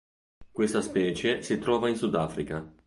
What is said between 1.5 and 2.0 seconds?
trova in